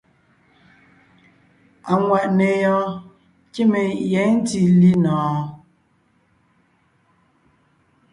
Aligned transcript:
Aŋwàʼne 1.93 2.47
yɔɔn 2.63 2.89
kíme 3.53 3.81
yɛ̌ 4.11 4.25
ntí 4.37 4.59
linɔ̀ɔn? 4.79 5.41